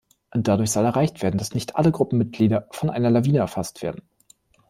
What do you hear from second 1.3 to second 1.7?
dass